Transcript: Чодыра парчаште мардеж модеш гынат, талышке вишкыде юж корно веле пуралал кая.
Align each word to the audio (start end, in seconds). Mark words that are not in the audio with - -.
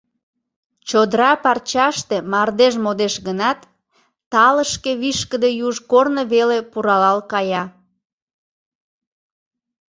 Чодыра 0.89 1.31
парчаште 1.43 2.17
мардеж 2.31 2.73
модеш 2.83 3.15
гынат, 3.27 3.59
талышке 4.31 4.91
вишкыде 5.01 5.49
юж 5.67 5.75
корно 5.91 6.23
веле 6.33 6.57
пуралал 6.71 7.19
кая. 7.31 7.63